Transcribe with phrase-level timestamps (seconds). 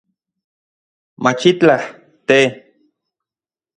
[1.23, 1.79] Machitlaj,
[2.33, 2.39] te